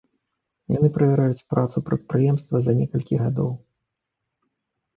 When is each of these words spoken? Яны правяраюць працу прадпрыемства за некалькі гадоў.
Яны 0.77 0.87
правяраюць 0.95 1.45
працу 1.55 1.77
прадпрыемства 1.91 2.57
за 2.65 2.71
некалькі 2.81 3.23
гадоў. 3.23 3.55